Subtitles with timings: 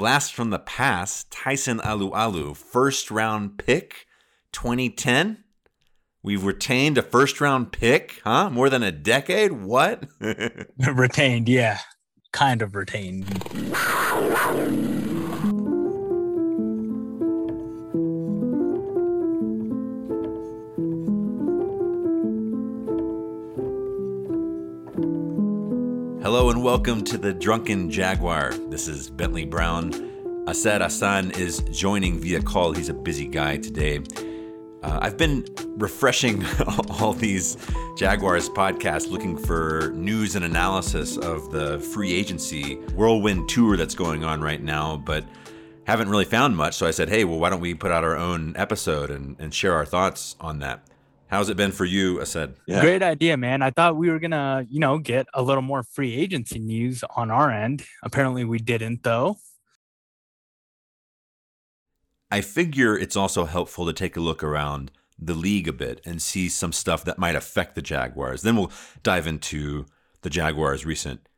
[0.00, 4.06] blast from the past, Tyson Alualu, first round pick,
[4.52, 5.44] 2010.
[6.22, 8.48] We've retained a first round pick, huh?
[8.48, 9.52] More than a decade?
[9.52, 10.04] What?
[10.78, 11.80] retained, yeah.
[12.32, 13.26] Kind of retained.
[26.50, 28.52] And welcome to the Drunken Jaguar.
[28.70, 29.94] This is Bentley Brown.
[30.48, 32.72] Asad Hassan is joining via call.
[32.72, 34.00] He's a busy guy today.
[34.82, 36.44] Uh, I've been refreshing
[36.90, 37.56] all these
[37.96, 44.24] Jaguars podcasts looking for news and analysis of the free agency whirlwind tour that's going
[44.24, 45.24] on right now, but
[45.84, 46.74] haven't really found much.
[46.74, 49.54] So I said, hey, well, why don't we put out our own episode and, and
[49.54, 50.89] share our thoughts on that?
[51.30, 52.56] How's it been for you, Asad?
[52.66, 52.80] Yeah.
[52.80, 53.62] Great idea, man.
[53.62, 57.30] I thought we were gonna, you know, get a little more free agency news on
[57.30, 57.84] our end.
[58.02, 59.36] Apparently, we didn't, though.
[62.32, 66.20] I figure it's also helpful to take a look around the league a bit and
[66.20, 68.42] see some stuff that might affect the Jaguars.
[68.42, 68.72] Then we'll
[69.04, 69.86] dive into
[70.22, 71.28] the Jaguars' recent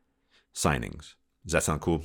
[0.55, 1.13] signings.
[1.45, 2.03] Does that sound cool?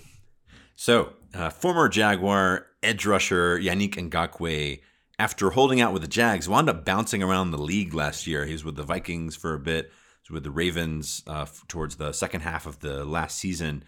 [0.77, 4.81] So, uh, former Jaguar edge rusher Yannick Ngakoue
[5.19, 8.45] after holding out with the Jags, wound up bouncing around the league last year.
[8.45, 9.91] He was with the Vikings for a bit,
[10.23, 13.85] was with the Ravens uh, towards the second half of the last season,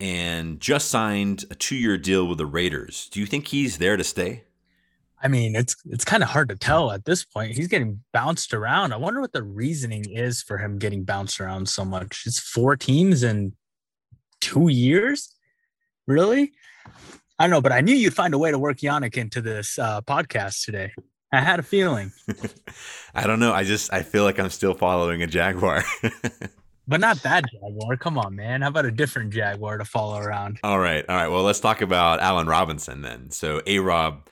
[0.00, 3.08] and just signed a two-year deal with the Raiders.
[3.12, 4.44] Do you think he's there to stay?
[5.24, 7.52] I mean, it's it's kind of hard to tell at this point.
[7.52, 8.92] He's getting bounced around.
[8.92, 12.24] I wonder what the reasoning is for him getting bounced around so much.
[12.26, 13.52] It's four teams in
[14.40, 15.32] two years,
[16.08, 16.52] really.
[17.38, 19.78] I don't know, but I knew you'd find a way to work Yannick into this
[19.78, 20.92] uh, podcast today.
[21.32, 22.12] I had a feeling.
[23.14, 23.52] I don't know.
[23.52, 25.82] I just I feel like I'm still following a jaguar.
[26.86, 27.96] but not that jaguar.
[27.96, 28.60] Come on, man.
[28.60, 30.58] How about a different jaguar to follow around?
[30.62, 31.28] All right, all right.
[31.28, 33.30] Well, let's talk about Allen Robinson then.
[33.30, 34.28] So A Rob,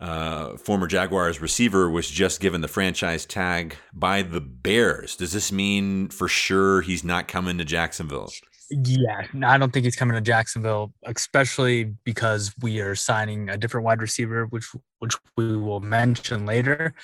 [0.00, 5.14] uh, former Jaguars receiver, was just given the franchise tag by the Bears.
[5.14, 8.32] Does this mean for sure he's not coming to Jacksonville?
[8.70, 13.84] Yeah, I don't think he's coming to Jacksonville, especially because we are signing a different
[13.84, 14.66] wide receiver, which
[14.98, 16.94] which we will mention later.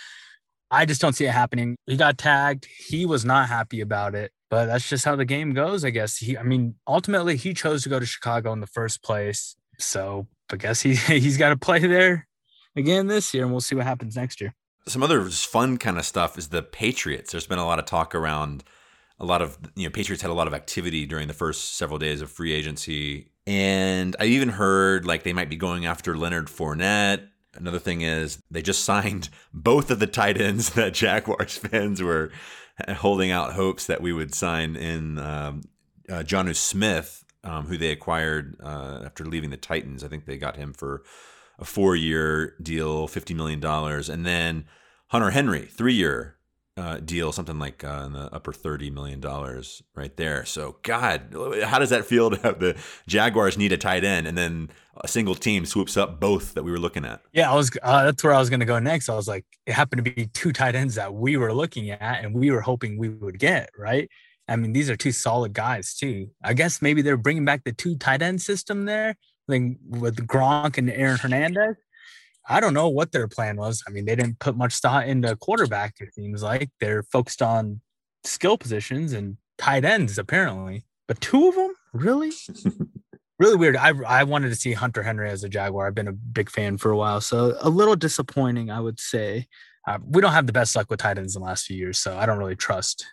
[0.71, 1.77] I just don't see it happening.
[1.87, 2.67] He got tagged.
[2.89, 6.17] He was not happy about it, but that's just how the game goes, I guess.
[6.17, 10.27] He, I mean, ultimately, he chose to go to Chicago in the first place, so
[10.51, 12.27] I guess he he's got to play there
[12.75, 14.55] again this year, and we'll see what happens next year.
[14.89, 17.31] Some other fun kind of stuff is the Patriots.
[17.31, 18.65] There's been a lot of talk around
[19.23, 21.99] a lot of you know Patriots had a lot of activity during the first several
[21.99, 26.49] days of free agency, and I even heard like they might be going after Leonard
[26.49, 27.29] Fournette.
[27.55, 32.33] Another thing is they just signed both of the tight ends that Jaguars fans were
[32.89, 35.63] holding out hopes that we would sign in um,
[36.11, 40.03] uh, Jonnu Smith, um, who they acquired uh, after leaving the Titans.
[40.03, 41.05] I think they got him for
[41.61, 44.65] a four-year deal, fifty million dollars, and then
[45.09, 46.39] Hunter Henry, three-year
[46.77, 50.45] uh, deal, something like uh, in the upper thirty million dollars, right there.
[50.45, 51.35] So, God,
[51.65, 55.09] how does that feel to have the Jaguars need a tight end, and then a
[55.09, 57.21] single team swoops up both that we were looking at?
[57.33, 57.71] Yeah, I was.
[57.83, 59.09] Uh, that's where I was going to go next.
[59.09, 62.25] I was like, it happened to be two tight ends that we were looking at,
[62.25, 64.09] and we were hoping we would get right.
[64.49, 66.31] I mean, these are two solid guys too.
[66.43, 69.15] I guess maybe they're bringing back the two tight end system there,
[69.47, 71.77] like with Gronk and Aaron Hernandez.
[72.49, 73.83] I don't know what their plan was.
[73.87, 76.71] I mean, they didn't put much thought into quarterback, it seems like.
[76.81, 77.81] They're focused on
[78.25, 80.85] skill positions and tight ends, apparently.
[81.07, 81.75] But two of them?
[81.93, 82.33] Really?
[83.39, 83.77] really weird.
[83.77, 85.87] I, I wanted to see Hunter Henry as a Jaguar.
[85.87, 87.21] I've been a big fan for a while.
[87.21, 89.47] So a little disappointing, I would say.
[89.87, 91.99] Uh, we don't have the best luck with tight ends in the last few years.
[91.99, 93.05] So I don't really trust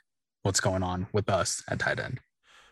[0.43, 2.19] what's going on with us at tight end.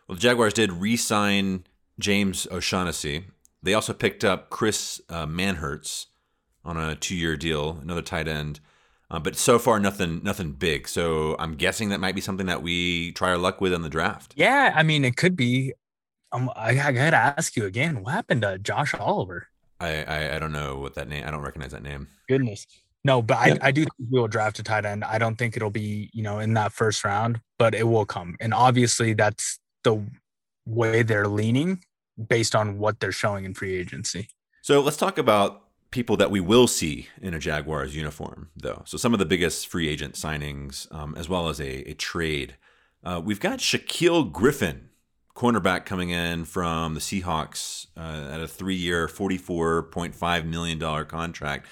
[0.08, 1.64] Well, the Jaguars did re sign
[1.98, 3.24] James O'Shaughnessy.
[3.62, 6.06] They also picked up Chris uh, Manhertz
[6.68, 8.60] on a two-year deal, another tight end.
[9.10, 10.86] Uh, but so far, nothing, nothing big.
[10.86, 13.88] So I'm guessing that might be something that we try our luck with in the
[13.88, 14.34] draft.
[14.36, 15.72] Yeah, I mean, it could be.
[16.30, 18.02] Um, I, I gotta ask you again.
[18.02, 19.48] What happened to Josh Oliver?
[19.80, 21.24] I, I, I don't know what that name.
[21.26, 22.08] I don't recognize that name.
[22.28, 22.66] Goodness.
[23.02, 25.04] No, but I, I do think we will draft a tight end.
[25.04, 28.36] I don't think it'll be, you know, in that first round, but it will come.
[28.40, 30.04] And obviously that's the
[30.66, 31.82] way they're leaning
[32.28, 34.28] based on what they're showing in free agency.
[34.60, 38.82] So let's talk about people that we will see in a Jaguars uniform, though.
[38.84, 42.56] So some of the biggest free agent signings, um, as well as a, a trade.
[43.02, 44.90] Uh, we've got Shaquill Griffin,
[45.34, 51.66] cornerback coming in from the Seahawks uh, at a three-year, $44.5 million contract.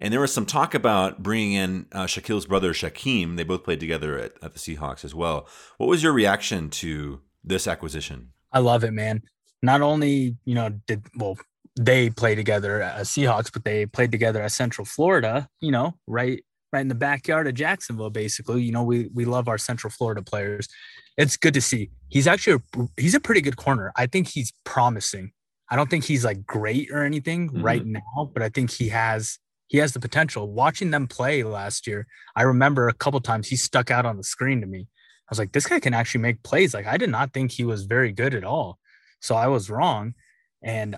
[0.00, 3.36] And there was some talk about bringing in uh, Shaquill's brother Shaquem.
[3.36, 5.48] They both played together at, at the Seahawks as well.
[5.76, 8.30] What was your reaction to this acquisition?
[8.52, 9.22] I love it, man.
[9.62, 11.36] not only you know did well
[11.78, 15.48] they play together as Seahawks, but they played together as Central Florida.
[15.60, 16.42] You know, right
[16.72, 18.10] right in the backyard of Jacksonville.
[18.10, 20.68] Basically, you know, we we love our Central Florida players.
[21.16, 21.90] It's good to see.
[22.08, 23.92] He's actually a, he's a pretty good corner.
[23.96, 25.32] I think he's promising.
[25.70, 27.62] I don't think he's like great or anything mm-hmm.
[27.62, 29.38] right now, but I think he has
[29.68, 30.50] he has the potential.
[30.50, 34.24] Watching them play last year, I remember a couple times he stuck out on the
[34.24, 34.88] screen to me.
[34.90, 36.72] I was like, this guy can actually make plays.
[36.72, 38.78] Like I did not think he was very good at all.
[39.20, 40.14] So I was wrong.
[40.62, 40.96] And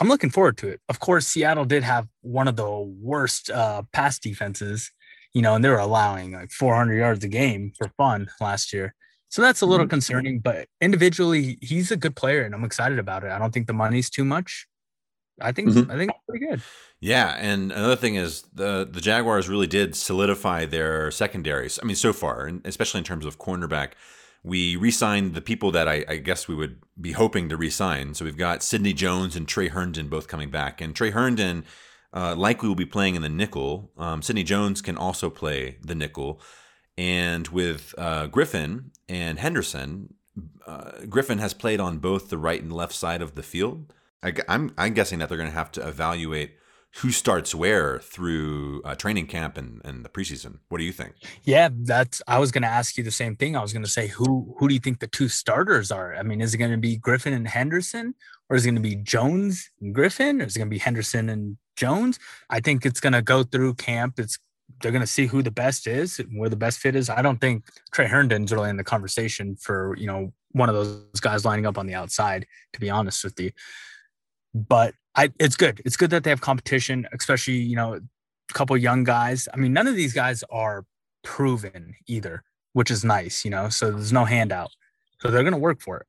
[0.00, 0.80] I'm looking forward to it.
[0.88, 4.90] Of course, Seattle did have one of the worst uh, pass defenses,
[5.32, 8.94] you know, and they were allowing like 400 yards a game for fun last year.
[9.28, 9.90] So that's a little mm-hmm.
[9.90, 13.30] concerning, but individually, he's a good player and I'm excited about it.
[13.30, 14.66] I don't think the money's too much.
[15.40, 15.90] I think mm-hmm.
[15.90, 16.62] I think it's pretty good.
[17.00, 21.78] Yeah, and another thing is the the Jaguars really did solidify their secondaries.
[21.82, 23.90] I mean, so far, and especially in terms of cornerback,
[24.46, 28.14] we re-signed the people that I, I, guess we would be hoping to re-sign.
[28.14, 31.64] So we've got Sidney Jones and Tre Herndon both coming back, and Tre Herndon
[32.14, 33.90] uh, likely will be playing in the nickel.
[33.98, 36.40] Um, Sidney Jones can also play the nickel,
[36.96, 40.14] and with uh, Griffin and Henderson,
[40.64, 43.92] uh, Griffin has played on both the right and left side of the field.
[44.22, 46.56] I, I'm guessing that they're going to have to evaluate
[46.98, 50.60] who starts where through uh, training camp and, and the preseason.
[50.68, 51.14] What do you think?
[51.44, 52.22] Yeah, that's.
[52.26, 53.54] I was going to ask you the same thing.
[53.56, 56.14] I was going to say who who do you think the two starters are?
[56.14, 58.14] I mean, is it going to be Griffin and Henderson,
[58.48, 60.78] or is it going to be Jones and Griffin, or is it going to be
[60.78, 62.18] Henderson and Jones?
[62.48, 64.18] I think it's going to go through camp.
[64.18, 64.38] It's
[64.80, 67.10] they're going to see who the best is, where the best fit is.
[67.10, 71.20] I don't think Tre Herndon's really in the conversation for you know one of those
[71.20, 72.46] guys lining up on the outside.
[72.72, 73.50] To be honest with you,
[74.54, 75.80] but I, it's good.
[75.84, 79.48] It's good that they have competition, especially you know a couple young guys.
[79.52, 80.84] I mean, none of these guys are
[81.24, 82.42] proven either,
[82.74, 83.44] which is nice.
[83.44, 84.70] You know, so there's no handout.
[85.20, 86.06] So they're going to work for it.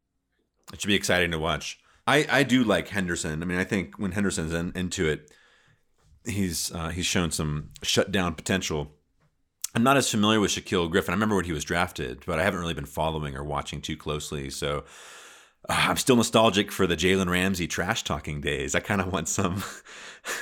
[0.73, 1.79] It should be exciting to watch.
[2.05, 3.41] I, I do like Henderson.
[3.41, 5.31] I mean, I think when Henderson's in, into it,
[6.25, 8.91] he's uh, he's shown some shutdown potential.
[9.75, 11.11] I'm not as familiar with Shaquill Griffin.
[11.13, 13.97] I remember when he was drafted, but I haven't really been following or watching too
[13.97, 14.49] closely.
[14.49, 14.85] So
[15.69, 18.75] uh, I'm still nostalgic for the Jalen Ramsey trash talking days.
[18.75, 19.63] I kind of want some,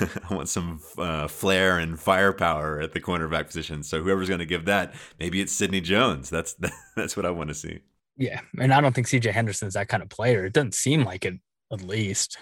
[0.00, 3.82] I want some uh, flair and firepower at the cornerback position.
[3.82, 6.30] So whoever's going to give that, maybe it's Sidney Jones.
[6.30, 6.56] That's
[6.96, 7.80] that's what I want to see.
[8.18, 9.30] Yeah, and I don't think C.J.
[9.30, 10.46] Henderson's that kind of player.
[10.46, 11.34] It doesn't seem like it,
[11.70, 12.38] at least.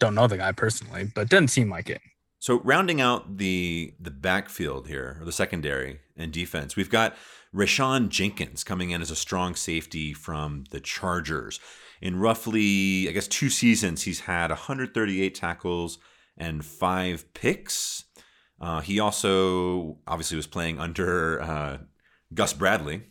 [0.00, 2.00] Don't know the guy personally, but doesn't seem like it.
[2.40, 7.14] So rounding out the the backfield here, or the secondary and defense, we've got
[7.54, 11.60] Rayshawn Jenkins coming in as a strong safety from the Chargers
[12.02, 15.98] in roughly, I guess, two seasons, he's had 138 tackles
[16.36, 18.04] and five picks.
[18.60, 21.78] Uh, he also obviously was playing under uh,
[22.34, 23.04] Gus Bradley.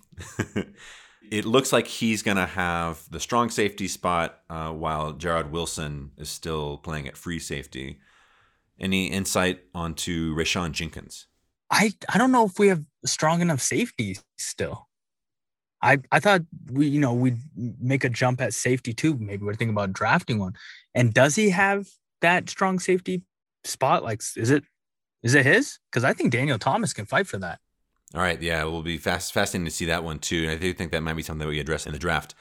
[1.32, 6.12] it looks like he's going to have the strong safety spot uh, while Jarrod Wilson
[6.18, 8.02] is still playing at free safety.
[8.78, 11.28] Any insight onto Rayshawn Jenkins?
[11.70, 14.90] I, I don't know if we have strong enough safety still.
[15.82, 16.42] I, I thought
[16.72, 19.18] we, you know, we'd make a jump at safety too.
[19.18, 20.54] Maybe we're thinking about drafting one.
[20.94, 21.88] And does he have
[22.22, 23.24] that strong safety
[23.64, 24.04] spot?
[24.04, 24.64] Like, is it,
[25.24, 25.80] is it his?
[25.90, 27.60] Because I think Daniel Thomas can fight for that.
[28.14, 30.44] All right, yeah, it will be fast, fascinating to see that one too.
[30.44, 32.36] And I do think that might be something that we address in the draft.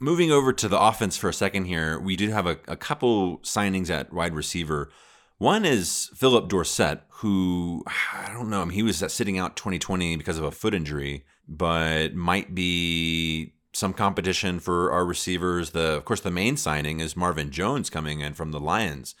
[0.00, 3.38] Moving over to the offense for a second here, we did have a, a couple
[3.40, 4.90] signings at wide receiver.
[5.36, 10.16] One is Phillip Dorsett, who I don't know, I mean, he was sitting out 2020
[10.16, 15.70] because of a foot injury but might be some competition for our receivers.
[15.70, 19.14] The of course the main signing is Marvin Jones coming in from the Lions,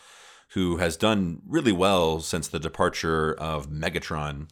[0.54, 4.50] who has done really well since the departure of Megatron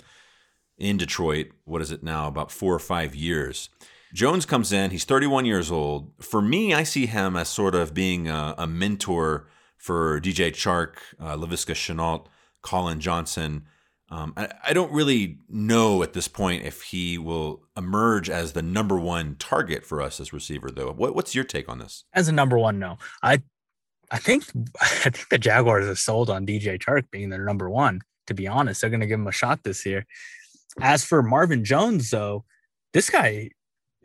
[0.77, 1.49] in Detroit.
[1.65, 2.29] What is it now?
[2.29, 3.69] About four or five years.
[4.15, 4.91] Jones comes in.
[4.91, 6.13] He's 31 years old.
[6.21, 10.95] For me, I see him as sort of being a, a mentor for DJ Chark,
[11.21, 12.27] uh, Laviska Shenault,
[12.63, 13.67] Collin Johnson
[14.11, 18.63] um, I, I, don't really know at this point if he will emerge as the
[18.63, 20.93] number one target for us as receiver, though.
[20.93, 22.05] What, what's your take on this?
[22.15, 22.97] As a number one, no.
[23.23, 23.43] I
[24.11, 24.45] I think
[24.81, 28.01] I think the Jaguars are sold on DJ Chark being their number one.
[28.29, 30.07] To be honest, they're going to give him a shot this year.
[30.81, 32.45] As for Marvin Jones, though,
[32.93, 33.51] this guy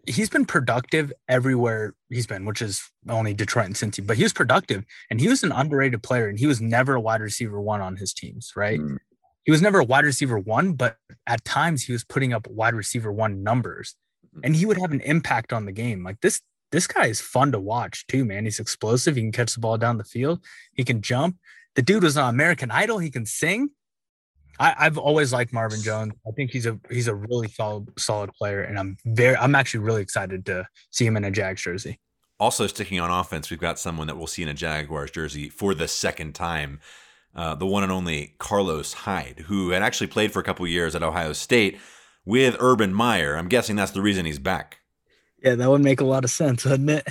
[0.06, 4.34] he's been productive everywhere he's been, which is only Detroit and Cincy, but he was
[4.34, 7.80] productive and he was an underrated player and he was never a wide receiver one
[7.80, 8.82] on his teams, right?
[8.82, 8.98] Mm
[9.44, 10.98] he was never a wide receiver one, but
[11.28, 13.96] at times he was putting up wide receiver one numbers
[14.28, 14.42] mm-hmm.
[14.44, 16.04] and he would have an impact on the game.
[16.04, 18.46] Like this, this guy is fun to watch too, man.
[18.46, 19.16] He's explosive.
[19.16, 20.44] He can catch the ball down the field.
[20.74, 21.38] He can jump.
[21.76, 23.00] The dude was on American Idol.
[23.00, 23.70] He can sing.
[24.60, 26.14] I, have always liked Marvin Jones.
[26.28, 29.80] I think he's a he's a really solid solid player, and I'm very I'm actually
[29.80, 32.00] really excited to see him in a Jags jersey.
[32.40, 35.74] Also, sticking on offense, we've got someone that we'll see in a Jaguars jersey for
[35.74, 36.80] the second time.
[37.36, 40.96] Uh, the one and only Carlos Hyde, who had actually played for a couple years
[40.96, 41.80] at Ohio State
[42.26, 43.36] with Urban Meyer.
[43.36, 44.80] I'm guessing that's the reason he's back.
[45.44, 47.08] Yeah, that would make a lot of sense, wouldn't it?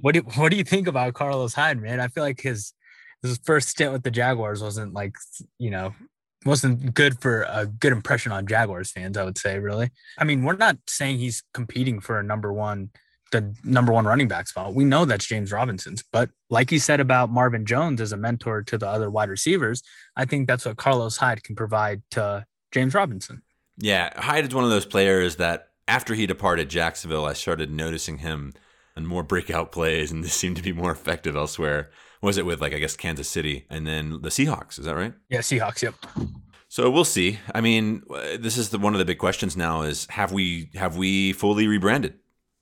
[0.00, 2.00] What do What do you think about Carlos Hyde, man?
[2.00, 2.72] I feel like his
[3.22, 5.14] his first stint with the Jaguars wasn't like
[5.58, 5.94] you know
[6.46, 9.16] wasn't good for a good impression on Jaguars fans.
[9.16, 9.90] I would say, really.
[10.16, 12.90] I mean, we're not saying he's competing for a number one
[13.30, 14.74] the number one running back spot.
[14.74, 18.62] We know that's James Robinson's, but like you said about Marvin Jones as a mentor
[18.62, 19.82] to the other wide receivers,
[20.16, 23.42] I think that's what Carlos Hyde can provide to James Robinson.
[23.78, 28.18] Yeah, Hyde is one of those players that after he departed Jacksonville, I started noticing
[28.18, 28.52] him
[28.96, 31.90] on more breakout plays, and this seemed to be more effective elsewhere.
[32.22, 34.78] was it with like I guess Kansas City and then the Seahawks?
[34.78, 35.14] Is that right?
[35.28, 35.82] Yeah, Seahawks.
[35.82, 35.94] Yep.
[36.68, 37.40] So we'll see.
[37.52, 38.04] I mean,
[38.38, 41.66] this is the, one of the big questions now: is have we have we fully
[41.66, 42.14] rebranded?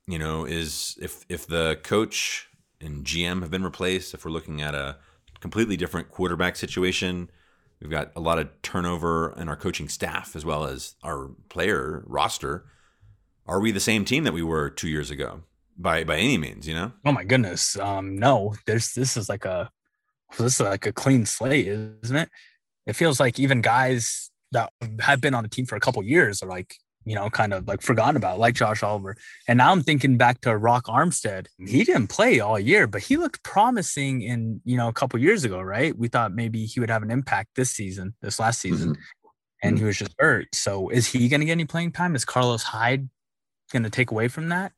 [0.09, 2.49] You know, is if if the coach
[2.81, 4.97] and GM have been replaced, if we're looking at a
[5.39, 7.29] completely different quarterback situation,
[7.79, 12.03] we've got a lot of turnover in our coaching staff as well as our player
[12.07, 12.65] roster.
[13.45, 15.43] Are we the same team that we were two years ago?
[15.77, 16.91] By by any means, you know?
[17.05, 17.77] Oh my goodness.
[17.77, 19.69] Um, no, there's this is like a
[20.39, 22.29] this is like a clean slate, isn't it?
[22.87, 26.41] It feels like even guys that have been on the team for a couple years
[26.41, 26.75] are like
[27.09, 29.17] you know, kind of like forgotten about, like Josh Oliver.
[29.47, 31.47] And now I'm thinking back to Rock Armstead.
[31.57, 35.43] He didn't play all year, but he looked promising in, you know, a couple years
[35.43, 35.97] ago, right?
[35.97, 39.29] We thought maybe he would have an impact this season, this last season, mm-hmm.
[39.63, 39.87] and he mm-hmm.
[39.87, 40.49] was just hurt.
[40.53, 42.15] So is he going to get any playing time?
[42.15, 43.09] Is Carlos Hyde
[43.71, 44.73] going to take away from that?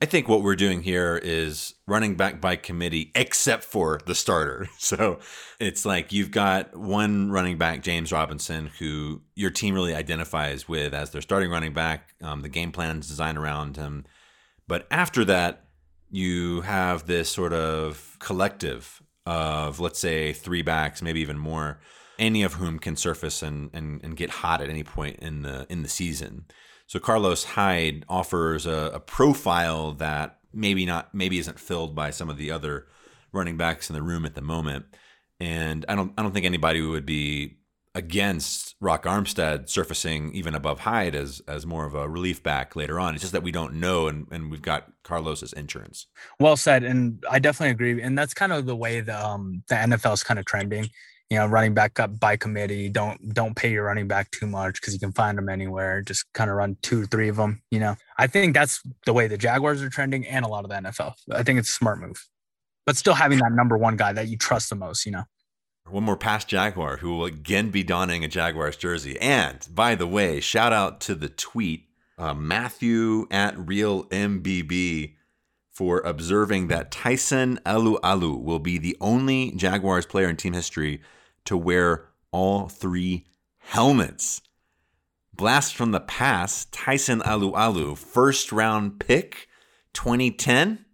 [0.00, 4.68] I think what we're doing here is running back by committee, except for the starter.
[4.78, 5.18] So
[5.58, 10.94] it's like you've got one running back, James Robinson, who your team really identifies with
[10.94, 12.14] as their starting running back.
[12.22, 14.04] Um, the game plan is designed around him.
[14.68, 15.64] But after that,
[16.10, 21.80] you have this sort of collective of, let's say, three backs, maybe even more,
[22.18, 25.66] any of whom can surface and, and, and get hot at any point in the
[25.68, 26.44] in the season.
[26.86, 32.30] So Carlos Hyde offers a, a profile that maybe not maybe isn't filled by some
[32.30, 32.86] of the other
[33.32, 34.86] running backs in the room at the moment.
[35.40, 37.58] And I don't I don't think anybody would be
[37.94, 43.00] against Rock Armstead surfacing even above Hyde as as more of a relief back later
[43.00, 43.14] on.
[43.14, 46.06] It's just that we don't know and, and we've got Carlos's insurance.
[46.38, 46.84] Well said.
[46.84, 48.00] And I definitely agree.
[48.00, 50.88] And that's kind of the way the um the NFL is kind of trending
[51.30, 52.88] you know, running back up by committee.
[52.88, 56.02] Don't don't pay your running back too much because you can find them anywhere.
[56.02, 57.62] Just kind of run two, three of them.
[57.70, 60.70] You know, I think that's the way the Jaguars are trending, and a lot of
[60.70, 61.14] the NFL.
[61.32, 62.26] I think it's a smart move,
[62.84, 65.04] but still having that number one guy that you trust the most.
[65.04, 65.24] You know.
[65.88, 69.18] One more past Jaguar who will again be donning a Jaguars jersey.
[69.20, 71.84] And by the way, shout out to the tweet
[72.18, 75.14] uh, Matthew at Real MBB
[75.70, 81.02] for observing that Tyson Alualu will be the only Jaguars player in team history
[81.46, 83.26] to wear all three
[83.58, 84.42] helmets.
[85.34, 89.48] Blast from the past, Tyson Alualu, first round pick,
[89.92, 90.84] 2010.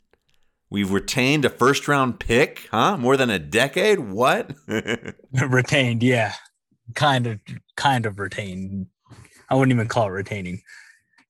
[0.71, 2.97] We've retained a first round pick, huh?
[2.97, 4.01] More than a decade?
[4.01, 4.53] What?
[5.33, 6.33] retained, yeah.
[6.95, 7.41] Kind of
[7.77, 8.87] kind of retained.
[9.49, 10.63] I wouldn't even call it retaining.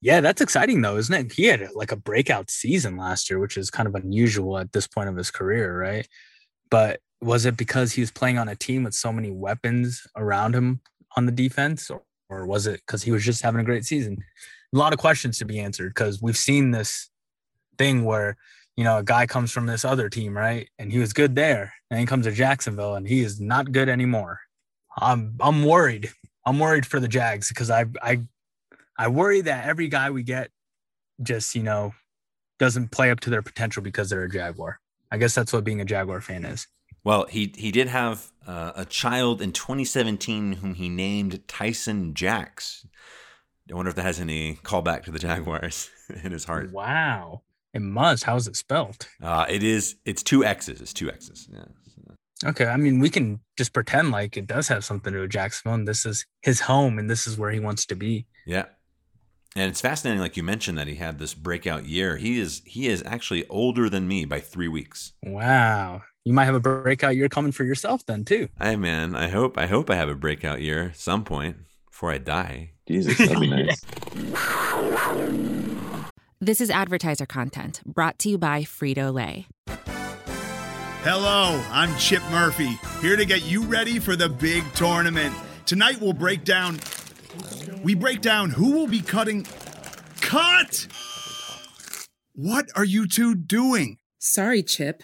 [0.01, 1.31] Yeah, that's exciting though, isn't it?
[1.33, 4.87] He had like a breakout season last year, which is kind of unusual at this
[4.87, 6.07] point of his career, right?
[6.69, 10.55] But was it because he was playing on a team with so many weapons around
[10.55, 10.81] him
[11.15, 14.17] on the defense or, or was it because he was just having a great season?
[14.73, 17.09] A lot of questions to be answered because we've seen this
[17.77, 18.37] thing where
[18.75, 20.69] you know a guy comes from this other team right?
[20.79, 23.89] And he was good there and he comes to jacksonville and he is not good
[23.89, 24.39] anymore.
[24.97, 26.11] I'm i'm worried.
[26.45, 28.21] I'm worried for the jags because i i
[28.97, 30.49] i worry that every guy we get
[31.21, 31.93] just you know
[32.59, 34.79] doesn't play up to their potential because they're a jaguar.
[35.11, 36.67] I guess that's what being a jaguar fan is
[37.03, 42.85] well, he he did have uh, a child in 2017 whom he named Tyson Jacks.
[43.71, 45.89] I wonder if that has any callback to the Jaguars
[46.23, 46.71] in his heart.
[46.71, 47.43] Wow,
[47.73, 48.23] it must.
[48.23, 49.07] How is it spelled?
[49.21, 49.95] Uh, it is.
[50.05, 50.81] It's two X's.
[50.81, 51.47] It's two X's.
[51.51, 51.65] Yeah.
[52.45, 55.31] Okay, I mean, we can just pretend like it does have something to do with
[55.31, 58.25] Jacksonville, and this is his home, and this is where he wants to be.
[58.45, 58.65] Yeah,
[59.55, 62.17] and it's fascinating, like you mentioned, that he had this breakout year.
[62.17, 65.13] He is he is actually older than me by three weeks.
[65.23, 68.47] Wow, you might have a breakout year coming for yourself then too.
[68.59, 71.57] Hey man, I hope I hope I have a breakout year some point
[71.89, 72.71] before I die.
[72.87, 73.81] Jesus, that'd be nice.
[76.41, 79.47] This is advertiser content brought to you by Frito Lay.
[81.01, 85.33] Hello, I'm Chip Murphy, here to get you ready for the big tournament.
[85.65, 86.81] Tonight we'll break down
[87.81, 89.47] we break down who will be cutting
[90.19, 90.85] cut.
[92.33, 93.99] What are you two doing?
[94.19, 95.03] Sorry, Chip.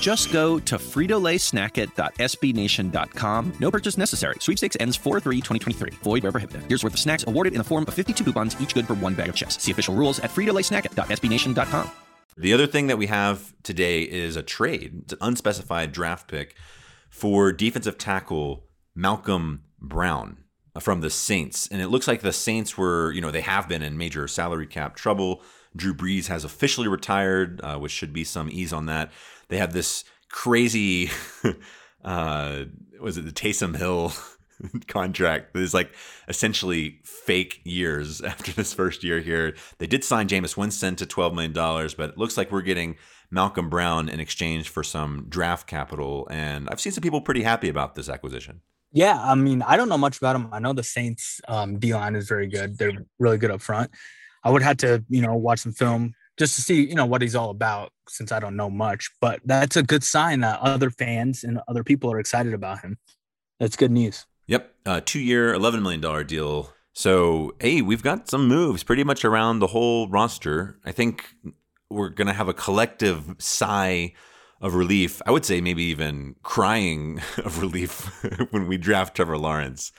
[0.00, 3.52] Just go to fritolaysnackit.sbnation.com.
[3.60, 4.36] No purchase necessary.
[4.40, 5.92] Sweepstakes ends 4-3-2023.
[5.96, 6.62] Void where prohibited.
[6.68, 9.12] Here's worth of snacks awarded in the form of 52 coupons, each good for one
[9.14, 9.62] bag of chips.
[9.62, 11.90] See official rules at fritolaysnackit.sbnation.com.
[12.36, 15.02] The other thing that we have today is a trade.
[15.02, 16.56] It's an unspecified draft pick
[17.10, 18.64] for defensive tackle
[18.94, 20.38] Malcolm Brown
[20.80, 21.68] from the Saints.
[21.68, 24.66] And it looks like the Saints were, you know, they have been in major salary
[24.66, 25.42] cap trouble.
[25.76, 29.10] Drew Brees has officially retired, uh, which should be some ease on that.
[29.52, 31.10] They have this crazy,
[32.04, 32.64] uh,
[32.98, 34.14] was it the Taysom Hill
[34.88, 35.94] contract that is like
[36.26, 39.54] essentially fake years after this first year here.
[39.76, 42.96] They did sign Jameis Winston to $12 million, but it looks like we're getting
[43.30, 46.26] Malcolm Brown in exchange for some draft capital.
[46.30, 48.62] And I've seen some people pretty happy about this acquisition.
[48.90, 50.48] Yeah, I mean, I don't know much about them.
[50.50, 52.78] I know the Saints um, D line is very good.
[52.78, 53.90] They're really good up front.
[54.44, 57.22] I would have to, you know, watch some film just to see, you know, what
[57.22, 59.10] he's all about since I don't know much.
[59.20, 62.98] But that's a good sign that other fans and other people are excited about him.
[63.60, 64.26] That's good news.
[64.46, 66.72] Yep, uh, two year, eleven million dollar deal.
[66.92, 70.78] So hey, we've got some moves pretty much around the whole roster.
[70.84, 71.34] I think
[71.88, 74.14] we're gonna have a collective sigh
[74.60, 75.22] of relief.
[75.26, 79.92] I would say maybe even crying of relief when we draft Trevor Lawrence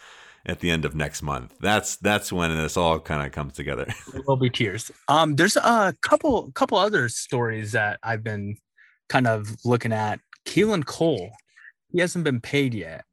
[0.45, 1.55] at the end of next month.
[1.59, 3.87] That's that's when this all kind of comes together.
[4.11, 4.91] There will be tears.
[5.07, 8.57] Um, there's a couple couple other stories that I've been
[9.09, 10.19] kind of looking at.
[10.45, 11.31] Keelan Cole,
[11.91, 13.05] he hasn't been paid yet.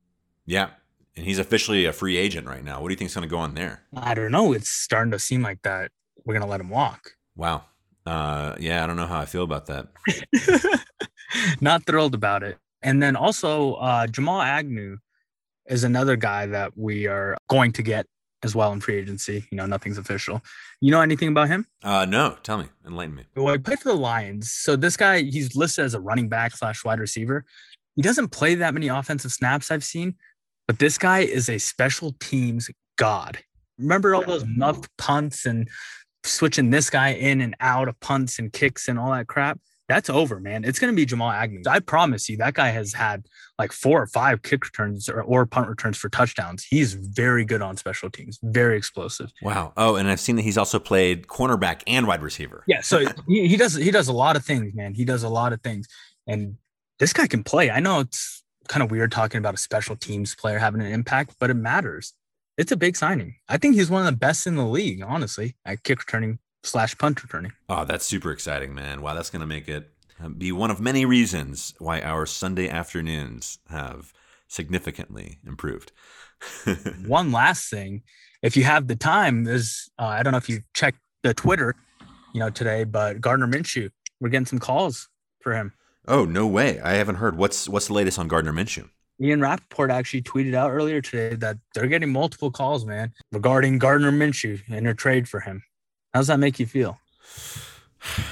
[0.46, 0.70] Yeah,
[1.16, 2.80] and he's officially a free agent right now.
[2.80, 3.82] What do you think's going to go on there?
[3.94, 4.52] I don't know.
[4.52, 5.90] It's starting to seem like that
[6.24, 7.12] we're going to let him walk.
[7.36, 7.64] Wow.
[8.06, 9.88] Uh, yeah, I don't know how I feel about that.
[11.60, 12.58] Not thrilled about it.
[12.82, 14.98] And then also uh, Jamal Agnew
[15.70, 18.06] is another guy that we are going to get
[18.42, 19.46] as well in free agency.
[19.50, 20.42] You know, nothing's official.
[20.80, 21.66] You know anything about him?
[21.82, 23.24] Uh, no, tell me, enlighten me.
[23.36, 24.50] Well, he played for the Lions.
[24.50, 27.44] So this guy, he's listed as a running back slash wide receiver.
[27.96, 30.16] He doesn't play that many offensive snaps I've seen,
[30.66, 33.38] but this guy is a special teams god.
[33.78, 35.68] Remember all those muffed punts and
[36.24, 39.58] switching this guy in and out of punts and kicks and all that crap?
[39.90, 40.62] That's over, man.
[40.62, 41.62] It's going to be Jamal Agnew.
[41.68, 43.26] I promise you, that guy has had
[43.58, 46.62] like four or five kick returns or, or punt returns for touchdowns.
[46.62, 49.32] He's very good on special teams, very explosive.
[49.42, 49.72] Wow.
[49.76, 52.62] Oh, and I've seen that he's also played cornerback and wide receiver.
[52.68, 54.94] Yeah, so he, he does he does a lot of things, man.
[54.94, 55.88] He does a lot of things,
[56.24, 56.54] and
[57.00, 57.68] this guy can play.
[57.68, 61.34] I know it's kind of weird talking about a special teams player having an impact,
[61.40, 62.12] but it matters.
[62.56, 63.34] It's a big signing.
[63.48, 66.96] I think he's one of the best in the league, honestly, at kick returning slash
[66.98, 67.52] punt returning.
[67.68, 69.02] Oh, that's super exciting, man.
[69.02, 69.90] Wow, that's going to make it
[70.22, 74.12] uh, be one of many reasons why our Sunday afternoons have
[74.48, 75.92] significantly improved.
[77.06, 78.02] one last thing,
[78.42, 81.74] if you have the time, is uh, I don't know if you checked the Twitter,
[82.32, 85.08] you know, today, but Gardner Minshew, we're getting some calls
[85.40, 85.72] for him.
[86.08, 86.80] Oh no way!
[86.80, 87.36] I haven't heard.
[87.36, 88.88] What's what's the latest on Gardner Minshew?
[89.20, 94.10] Ian Rapoport actually tweeted out earlier today that they're getting multiple calls, man, regarding Gardner
[94.10, 95.62] Minshew and their trade for him.
[96.12, 96.98] How's that make you feel?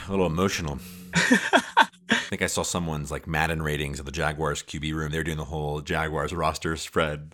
[0.09, 0.81] A little emotional.
[1.15, 5.13] I think I saw someone's like Madden ratings of the Jaguars QB room.
[5.13, 7.33] They're doing the whole Jaguars roster spread.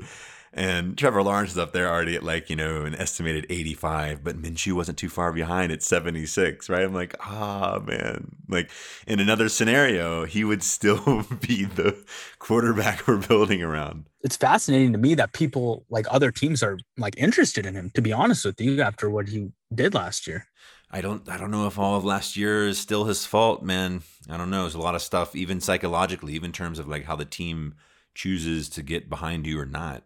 [0.57, 4.41] And Trevor Lawrence is up there already at like, you know, an estimated 85, but
[4.41, 6.85] Minshew wasn't too far behind at 76, right?
[6.85, 8.37] I'm like, ah, man.
[8.49, 8.71] Like
[9.09, 11.97] in another scenario, he would still be the
[12.39, 14.05] quarterback we're building around.
[14.23, 18.01] It's fascinating to me that people like other teams are like interested in him, to
[18.01, 20.47] be honest with you, after what he did last year.
[20.89, 24.03] I don't I don't know if all of last year is still his fault, man.
[24.31, 24.63] I don't know.
[24.63, 27.75] There's a lot of stuff, even psychologically, even in terms of like how the team
[28.15, 30.05] chooses to get behind you or not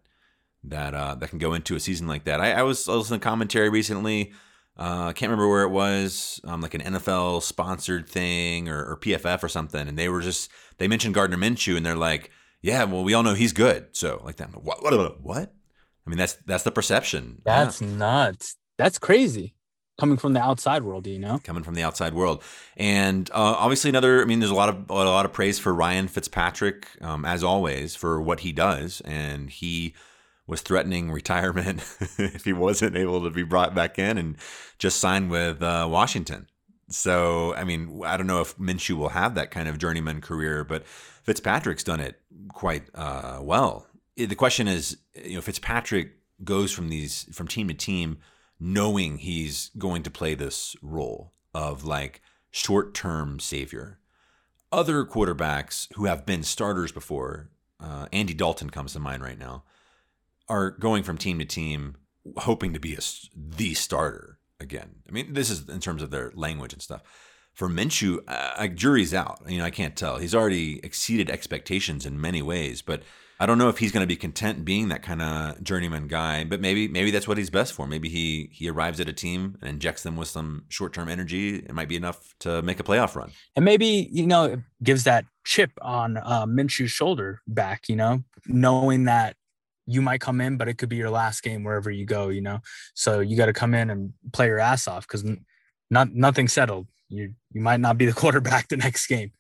[0.65, 2.41] that uh, that can go into a season like that.
[2.41, 4.33] I, I was listening to commentary recently.
[4.79, 8.97] Uh, I can't remember where it was, um, like an NFL sponsored thing or, or,
[8.97, 12.31] PFF or something, and they were just they mentioned Gardner Minshew, and they're like,
[12.63, 14.83] "Yeah, well, we all know he's good." So like that, what?
[14.83, 15.21] What?
[15.21, 15.53] what?
[16.07, 17.43] I mean, that's that's the perception.
[17.45, 17.89] That's yeah.
[17.89, 18.57] nuts.
[18.77, 19.55] That's crazy.
[19.99, 21.41] Coming from the outside world, do you know.
[21.43, 22.45] Coming from the outside world,
[22.77, 24.23] and uh, obviously another.
[24.23, 27.43] I mean, there's a lot of a lot of praise for Ryan Fitzpatrick, um, as
[27.43, 29.95] always, for what he does, and he
[30.49, 31.81] was threatening retirement
[32.19, 34.37] if he wasn't able to be brought back in and
[34.79, 36.49] just signed with uh, Washington.
[36.89, 40.65] So, I mean, I don't know if Minshew will have that kind of journeyman career,
[40.65, 43.87] but Fitzpatrick's done it quite uh, well.
[44.17, 48.19] The question is, you know, Fitzpatrick goes from these from team to team,
[48.59, 53.99] knowing he's going to play this role of like short term savior.
[54.73, 59.65] Other quarterbacks who have been starters before, uh, Andy Dalton comes to mind right now,
[60.49, 61.97] are going from team to team,
[62.39, 63.01] hoping to be a,
[63.35, 64.97] the starter again.
[65.09, 67.03] I mean, this is in terms of their language and stuff.
[67.55, 68.21] For Minshew,
[68.77, 69.41] jury's out.
[69.49, 70.19] You know, I can't tell.
[70.19, 73.03] He's already exceeded expectations in many ways, but
[73.41, 76.45] I don't know if he's going to be content being that kind of journeyman guy.
[76.45, 77.87] But maybe, maybe that's what he's best for.
[77.87, 81.57] Maybe he he arrives at a team and injects them with some short term energy.
[81.57, 83.31] It might be enough to make a playoff run.
[83.57, 87.89] And maybe you know it gives that chip on uh, Minshew's shoulder back.
[87.89, 89.37] You know, knowing that
[89.89, 92.43] you might come in, but it could be your last game wherever you go, you
[92.43, 92.61] know?
[92.95, 95.25] So you got to come in and play your ass off because
[95.91, 96.87] not nothing settled.
[97.09, 99.33] You you might not be the quarterback the next game.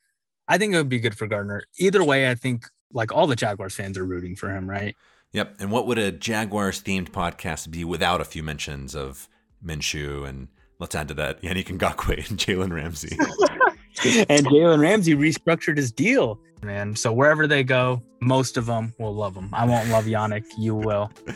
[0.48, 1.64] I think it would be good for Gardner.
[1.78, 4.96] Either way, I think like all the Jaguars fans are rooting for him, right?
[5.32, 5.56] Yep.
[5.60, 9.28] And what would a Jaguars themed podcast be without a few mentions of
[9.62, 10.48] Minshew and
[10.80, 13.18] let's add to that Yannick Ngakoue and Jalen Ramsey.
[14.28, 16.94] and Jalen Ramsey restructured his deal, man.
[16.94, 19.50] So wherever they go, most of them will love them.
[19.52, 20.44] I won't love Yannick.
[20.58, 21.10] You will.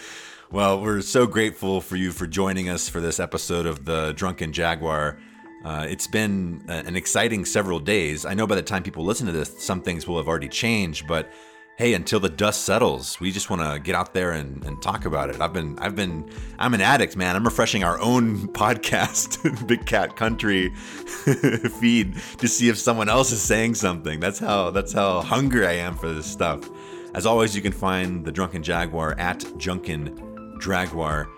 [0.52, 4.52] Well, we're so grateful for you for joining us for this episode of the Drunken
[4.52, 5.18] Jaguar.
[5.64, 8.26] Uh, it's been an exciting several days.
[8.26, 11.08] I know by the time people listen to this, some things will have already changed,
[11.08, 11.32] but
[11.78, 15.04] hey, until the dust settles, we just want to get out there and, and talk
[15.04, 15.40] about it.
[15.40, 17.34] I've been, I've been, I'm an addict, man.
[17.34, 20.70] I'm refreshing our own podcast, Big Cat Country
[21.80, 24.20] feed to see if someone else is saying something.
[24.20, 26.68] That's how, that's how hungry I am for this stuff.
[27.14, 31.28] As always, you can find the Drunken Jaguar at Junkin Jaguar.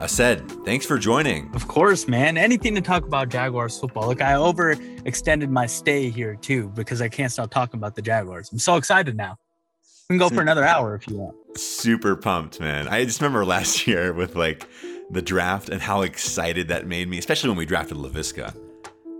[0.00, 1.54] Asad, thanks for joining.
[1.54, 2.36] Of course, man.
[2.36, 4.08] Anything to talk about Jaguars football.
[4.08, 8.50] Look, I overextended my stay here too because I can't stop talking about the Jaguars.
[8.52, 9.38] I'm so excited now.
[10.10, 11.34] We can go for another hour if you want.
[11.58, 12.88] Super pumped, man.
[12.88, 14.68] I just remember last year with like
[15.10, 18.54] the draft and how excited that made me, especially when we drafted Laviska.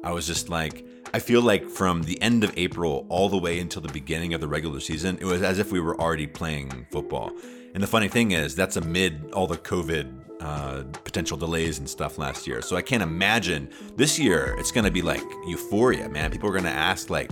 [0.02, 3.60] I was just like, I feel like from the end of April all the way
[3.60, 6.86] until the beginning of the regular season, it was as if we were already playing
[6.90, 7.32] football.
[7.72, 12.18] And the funny thing is, that's amid all the COVID uh, potential delays and stuff
[12.18, 12.60] last year.
[12.60, 16.30] So I can't imagine this year it's going to be like euphoria, man.
[16.30, 17.30] People are going to ask, like,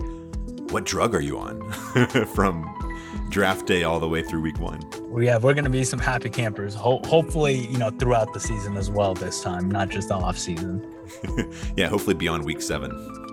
[0.71, 1.71] what drug are you on
[2.33, 2.63] from
[3.29, 4.81] draft day all the way through week one.
[5.03, 6.75] Well, yeah, we're going to be some happy campers.
[6.75, 10.37] Ho- hopefully, you know, throughout the season as well this time, not just the off
[10.37, 10.85] season.
[11.77, 12.91] yeah, hopefully beyond week seven.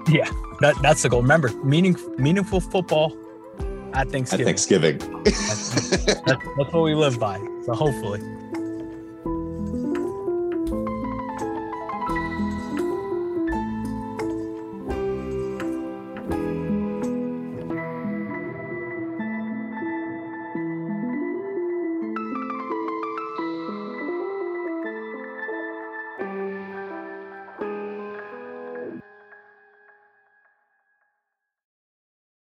[0.08, 1.22] Yeah, that, that's the goal.
[1.22, 3.16] Remember, meaning, meaningful football
[3.92, 4.44] at Thanksgiving.
[4.44, 4.98] At Thanksgiving.
[5.24, 7.38] that's, that's, that's what we live by.
[7.64, 8.20] So hopefully.